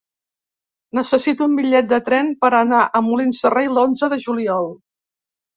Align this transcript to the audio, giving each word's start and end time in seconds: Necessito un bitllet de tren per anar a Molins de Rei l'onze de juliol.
Necessito 0.99 1.47
un 1.49 1.53
bitllet 1.59 1.91
de 1.91 1.99
tren 2.09 2.33
per 2.45 2.51
anar 2.63 2.81
a 2.87 3.03
Molins 3.11 3.45
de 3.45 3.55
Rei 3.57 3.73
l'onze 3.77 4.11
de 4.15 4.21
juliol. 4.29 4.71